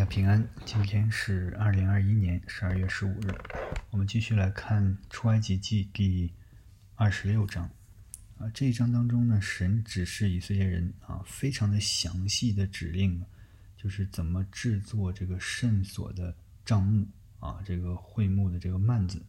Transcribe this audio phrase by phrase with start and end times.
[0.00, 0.48] 家平安。
[0.64, 3.34] 今天是二零二一年十二月十五日，
[3.90, 6.32] 我们继续来看出埃及记第
[6.94, 7.68] 二十六章。
[8.38, 13.22] 啊，这一章当中呢，神指示以色列人啊，非常的详细的指令，
[13.76, 17.06] 就是怎么制作这个圣所的帐幕
[17.38, 19.22] 啊，这个会幕的这个幔子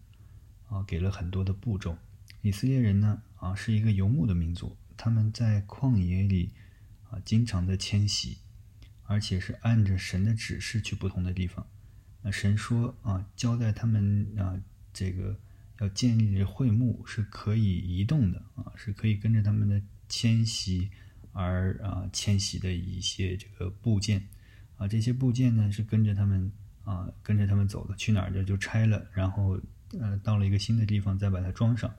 [0.70, 1.98] 啊，给了很多的步骤。
[2.42, 6.54] 以色列人呢，啊，是一个游牧的民族，他们在旷野里
[7.10, 8.38] 啊，经常的迁徙。
[9.12, 11.68] 而且是按着神的指示去不同的地方。
[12.22, 14.58] 那神说啊，交代他们啊，
[14.94, 15.38] 这个
[15.81, 20.89] 要建立的会幕是可以移动的啊，是可以跟着他们的迁徙
[21.34, 24.23] 而啊迁徙的一些这个部件
[24.77, 26.50] 啊，这些部件呢是跟着他们
[26.86, 29.59] 啊跟着他们走的，去哪儿就就拆了，然后
[30.00, 31.94] 呃到了一个新的地方再把它装上。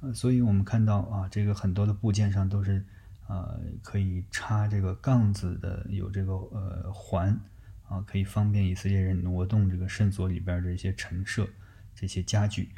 [0.00, 2.84] 啊，所以我们看到啊，这个很多的部件上都是。
[3.28, 7.38] 呃，可以插这个杠子的，有这个呃环
[7.86, 11.46] 啊，可以方便以色列人挪动这个圣所里边的一些陈设、
[11.94, 12.70] 这些家具。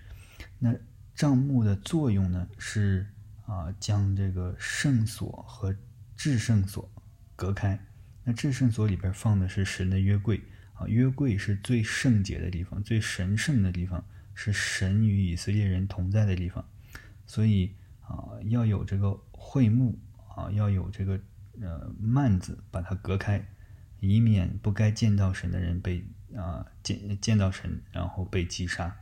[0.58, 0.74] 那
[1.14, 3.06] 帐幕的作用呢，是
[3.46, 5.72] 啊，将这个圣所和
[6.16, 6.90] 至圣所
[7.36, 7.78] 隔开。
[8.24, 10.42] 那至圣所里边放的是神的约柜
[10.74, 14.04] 啊，约柜是最圣洁的地方，最神圣的地方，
[14.34, 16.64] 是神与以色列人同在的地方。
[17.24, 19.96] 所以啊，要有这个会幕。
[20.34, 21.20] 啊，要有这个
[21.60, 23.44] 呃幔子把它隔开，
[23.98, 28.96] 以免不该见到神的人被啊见见到神，然后被击杀。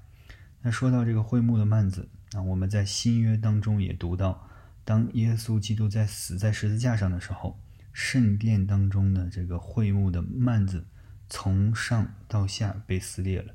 [0.63, 4.49] 那说到这个会幕的幔子啊，我们在新约当中也读到，
[4.85, 7.61] 当耶稣基督在死在十字架上的时候，
[7.93, 10.87] 圣殿当中的这个会幕的幔子
[11.29, 13.55] 从上到下被撕裂了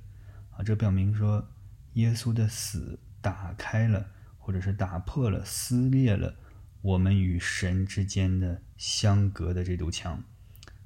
[0.51, 1.49] 啊，这表明说
[1.93, 4.05] 耶稣的死打开了，
[4.37, 6.35] 或者是打破了、撕裂了。
[6.83, 10.21] 我们与神之间的相隔的这堵墙，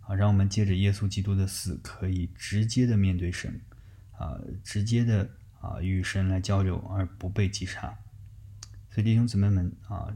[0.02, 3.60] 啊，让我们借着耶稣基督的死，可以直接的面对神，
[4.16, 5.28] 啊，直接的
[5.60, 7.98] 啊与神来交流，而不被击杀。
[8.92, 10.16] 所以弟兄姊妹们啊，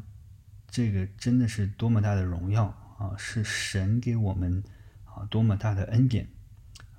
[0.69, 2.65] 这个真的是多么大的荣耀
[2.99, 3.17] 啊！
[3.17, 4.63] 是神给我们
[5.05, 6.27] 啊多么大的恩典，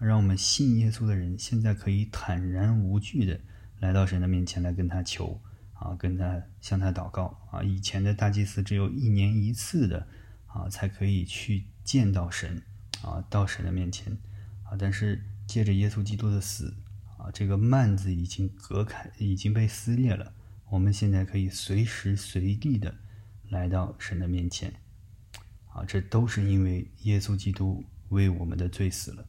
[0.00, 3.40] 让我们信耶稣的人现在可以坦然无惧的
[3.78, 5.40] 来到神的面前来跟他求。
[5.82, 7.60] 啊，跟他向他祷告啊！
[7.60, 10.06] 以前的大祭司只有一年一次的
[10.46, 12.62] 啊，才可以去见到神
[13.02, 14.16] 啊，到神的面前
[14.62, 14.76] 啊。
[14.78, 16.76] 但是借着耶稣基督的死
[17.18, 20.32] 啊，这个幔子已经隔开，已经被撕裂了。
[20.70, 22.94] 我们现在可以随时随地的
[23.48, 24.72] 来到神的面前
[25.66, 25.84] 啊！
[25.84, 29.26] 这都是因为耶稣基督为我们的罪死了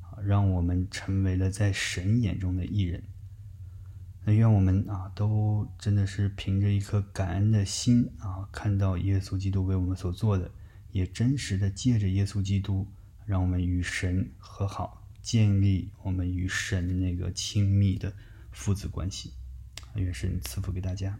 [0.00, 3.02] 啊，让我们成为了在神眼中的艺人。
[4.24, 10.50] 那愿我们啊，都真的是凭着一颗感恩的心啊，看到耶稣基督为我们所做的，
[10.92, 12.86] 也真实的借着耶稣基督，
[13.24, 18.12] 让我们与神和好，建立我们与神那个亲密的
[18.52, 19.32] 父子关系。
[19.94, 21.18] 愿神赐福给大家。